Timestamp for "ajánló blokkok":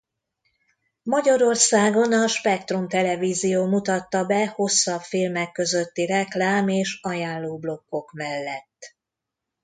7.01-8.11